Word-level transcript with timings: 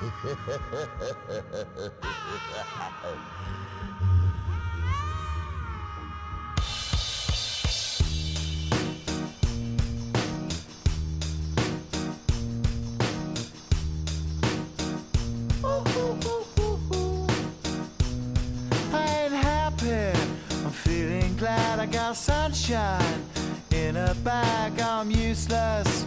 glad 21.42 21.80
I 21.80 21.86
got 21.86 22.14
sunshine 22.14 23.20
in 23.72 23.96
a 23.96 24.14
bag. 24.22 24.78
I'm 24.78 25.10
useless, 25.10 26.06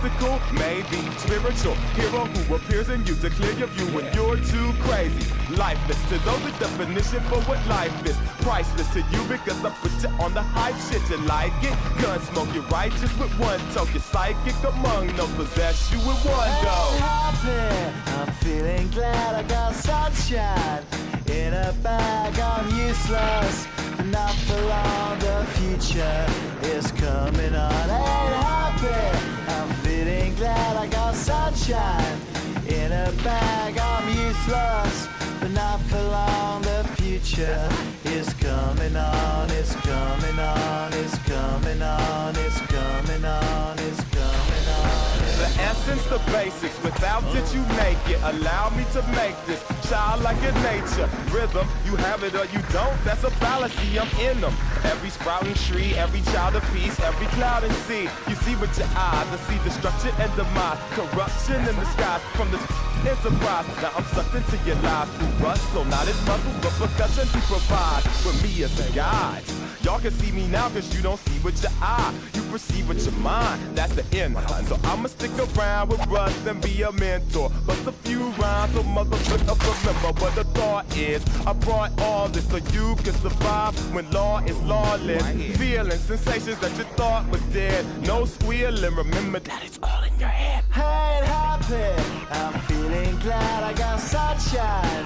mystical, 0.01 0.39
maybe 0.53 0.99
spiritual. 1.17 1.75
Hero 1.95 2.25
who 2.25 2.55
appears 2.55 2.89
in 2.89 3.05
you 3.05 3.15
to 3.15 3.29
clear 3.29 3.51
your 3.53 3.67
view 3.67 3.85
when 3.95 4.05
you're 4.13 4.37
too 4.37 4.73
crazy. 4.81 5.31
Lifeless 5.55 6.01
to 6.09 6.17
those 6.19 6.41
the 6.43 6.51
definition 6.59 7.19
for 7.29 7.39
what 7.41 7.65
life 7.67 7.93
is. 8.05 8.17
Priceless 8.41 8.91
to 8.93 8.99
you 9.11 9.23
because 9.27 9.63
I 9.63 9.69
put 9.81 9.91
you 10.01 10.09
on 10.23 10.33
the 10.33 10.41
hype 10.41 10.75
shit. 10.89 11.01
You 11.09 11.17
like 11.27 11.53
it? 11.63 11.75
Gun 12.01 12.19
smoke, 12.21 12.53
you're 12.53 12.63
righteous 12.63 13.15
with 13.17 13.31
one 13.39 13.59
toe. 13.73 13.87
You're 13.91 14.01
psychic 14.01 14.55
among 14.63 15.07
no 15.15 15.27
possess 15.35 15.91
you 15.91 15.99
with 15.99 16.23
one 16.25 16.49
I'm 16.49 16.63
go. 16.63 16.79
happy. 17.05 18.11
I'm 18.11 18.31
feeling 18.35 18.87
glad 18.89 19.35
I 19.35 19.43
got 19.43 19.75
sunshine 19.75 20.83
in 21.27 21.53
a 21.53 21.73
bag. 21.83 22.39
I'm 22.39 22.67
useless, 22.87 23.67
not 24.05 24.33
for 24.47 24.61
long. 24.61 25.19
The 25.19 25.45
future 25.57 26.25
is 26.63 26.91
coming 26.93 27.55
on. 27.55 27.70
In 31.71 32.91
a 32.91 33.11
bag. 33.23 33.77
I'm 33.77 34.07
useless, 34.09 35.07
but 35.39 35.51
not 35.51 35.79
for 35.83 36.01
long. 36.01 36.61
The 36.63 36.83
future 36.97 37.69
is 38.03 38.33
coming 38.33 38.95
on. 38.97 39.49
It's 39.51 39.73
coming 39.75 40.39
on. 40.39 40.93
It's 40.93 41.17
coming 41.19 41.80
The 45.91 46.19
the 46.19 46.31
basics. 46.31 46.81
Without 46.83 47.23
it, 47.35 47.53
you 47.53 47.59
make 47.75 47.99
it. 48.07 48.19
Allow 48.23 48.69
me 48.69 48.85
to 48.95 49.01
make 49.11 49.35
this 49.45 49.59
childlike 49.89 50.41
in 50.41 50.55
nature. 50.63 51.09
Rhythm, 51.35 51.67
you 51.83 51.97
have 52.07 52.23
it 52.23 52.33
or 52.33 52.45
you 52.55 52.63
don't. 52.71 52.95
That's 53.03 53.25
a 53.25 53.31
fallacy. 53.43 53.99
I'm 53.99 54.07
in 54.19 54.39
them. 54.39 54.55
Every 54.85 55.09
sprouting 55.09 55.53
tree, 55.67 55.93
every 55.95 56.21
child 56.31 56.55
of 56.55 56.63
peace, 56.71 56.97
every 57.01 57.27
cloud 57.35 57.65
and 57.65 57.73
sea. 57.87 58.07
You 58.29 58.35
see 58.35 58.55
with 58.55 58.71
your 58.79 58.87
eyes, 58.95 59.27
I 59.35 59.37
see 59.51 59.59
destruction 59.65 60.11
and 60.17 60.31
demise, 60.35 60.79
corruption 60.95 61.59
in 61.59 61.75
the 61.75 61.85
skies 61.91 62.21
from 62.39 62.49
this 62.51 62.63
enterprise. 63.03 63.67
Now 63.83 63.91
I'm 63.97 64.05
sucked 64.15 64.35
into 64.35 64.57
your 64.63 64.79
lives 64.87 65.11
through 65.17 65.43
Russ, 65.43 65.61
so 65.73 65.83
not 65.83 66.07
as 66.07 66.19
muscles, 66.25 66.55
but 66.63 66.71
percussion 66.87 67.27
you 67.35 67.41
provide 67.51 68.03
with 68.23 68.39
me 68.43 68.63
as 68.63 68.71
a 68.79 68.91
guide. 68.95 69.43
Y'all 69.83 69.99
can 69.99 70.11
see 70.11 70.31
me 70.31 70.47
now 70.47 70.69
cause 70.69 70.87
you 70.95 71.01
don't 71.01 71.19
see 71.19 71.39
with 71.43 71.61
your 71.61 71.71
eye. 71.81 72.13
You 72.33 72.40
perceive 72.51 72.87
with 72.87 73.03
your 73.05 73.15
mind. 73.21 73.59
That's 73.75 73.93
the 73.93 74.05
end. 74.17 74.37
So 74.67 74.77
I'ma 74.83 75.07
stick 75.07 75.31
around 75.57 75.89
with 75.89 76.05
Russ 76.07 76.35
and 76.45 76.61
be 76.61 76.81
a 76.81 76.91
mentor. 76.91 77.49
Bust 77.65 77.87
a 77.87 77.91
few 77.91 78.23
rhymes 78.31 78.73
so 78.73 78.83
motherfuckers 78.83 79.87
remember 79.87 80.21
what 80.21 80.35
the 80.35 80.43
thought 80.55 80.85
is. 80.97 81.23
I 81.47 81.53
brought 81.53 81.99
all 82.01 82.27
this 82.27 82.47
so 82.49 82.57
you 82.57 82.95
can 82.97 83.13
survive 83.13 83.73
when 83.93 84.09
law 84.11 84.39
is 84.39 84.59
lawless. 84.63 85.23
Feeling 85.57 85.99
sensations 85.99 86.59
that 86.59 86.77
you 86.77 86.83
thought 86.99 87.27
was 87.29 87.41
dead. 87.53 87.85
No 88.05 88.25
squealing. 88.25 88.95
Remember 88.95 89.39
that 89.39 89.63
it's 89.63 89.79
all 89.81 90.03
in 90.03 90.19
your 90.19 90.29
head. 90.29 90.63
I 90.75 91.15
ain't 91.15 91.25
happy. 91.25 92.03
I'm 92.31 92.59
feeling 92.61 93.17
glad 93.19 93.63
I 93.63 93.73
got 93.73 93.99
sunshine 93.99 95.05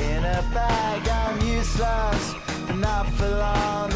in 0.00 0.24
a 0.24 0.42
bag. 0.54 1.08
I'm 1.08 1.40
useless, 1.46 2.34
not 2.76 3.08
for 3.14 3.28
long. 3.28 3.93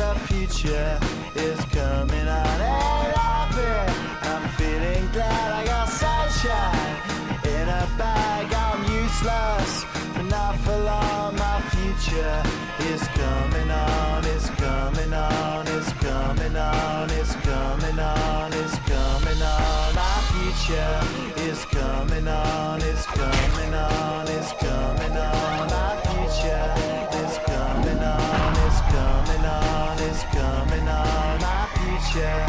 Future 12.09 12.43
is 12.91 13.07
coming 13.09 13.71
on. 13.71 14.25
It's 14.25 14.49
coming 14.51 15.13
on. 15.13 15.67
It's 15.69 15.93
coming 15.95 16.57
on. 16.57 17.11
It's 17.11 17.35
coming 17.35 17.99
on. 17.99 18.53
It's 18.53 18.79
coming 18.79 19.43
on. 19.43 19.95
My 19.95 20.21
future 20.33 21.01
is 21.43 21.65
coming 21.67 22.29
on. 22.29 22.81
It's 22.83 23.07
coming 23.07 23.75
on. 23.75 24.29
It's 24.29 24.53
coming 24.53 25.17
on. 25.17 25.69
My 25.69 26.01
future 26.07 26.75
is 27.23 27.39
coming 27.47 28.03
on. 28.03 28.57
It's 28.67 28.81
coming 28.93 29.45
on. 29.45 29.99
It's 30.09 30.23
coming 30.25 30.89
on. 30.89 31.41
My 31.41 31.69
future 31.75 32.48